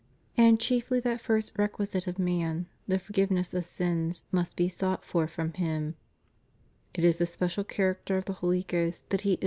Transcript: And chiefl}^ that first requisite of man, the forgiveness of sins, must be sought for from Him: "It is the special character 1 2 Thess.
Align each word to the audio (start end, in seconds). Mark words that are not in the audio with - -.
And 0.35 0.57
chiefl}^ 0.57 0.99
that 1.03 1.21
first 1.21 1.59
requisite 1.59 2.07
of 2.07 2.17
man, 2.17 2.65
the 2.87 2.97
forgiveness 2.97 3.53
of 3.53 3.65
sins, 3.67 4.23
must 4.31 4.55
be 4.55 4.67
sought 4.67 5.05
for 5.05 5.27
from 5.27 5.53
Him: 5.53 5.93
"It 6.95 7.03
is 7.03 7.19
the 7.19 7.27
special 7.27 7.63
character 7.63 8.15
1 8.25 8.63
2 8.63 8.63
Thess. 8.93 9.37